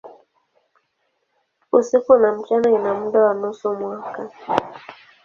[1.71, 4.29] Usiku na mchana ina muda wa nusu mwaka.